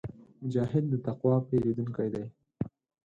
مجاهد 0.43 0.83
د 0.89 0.93
تقوا 1.05 1.35
پېرودونکی 1.47 2.07
وي. 2.13 2.23